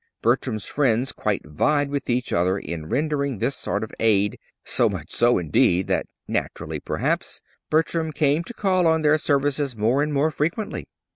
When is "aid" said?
3.99-4.39